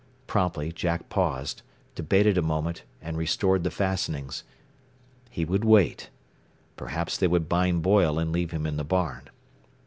[0.25, 1.61] Promptly Jack paused,
[1.93, 4.43] debated a moment, and restored the fastenings.
[5.29, 6.09] He would wait.
[6.75, 9.29] Perhaps they would bind Boyle and leave him in the barn.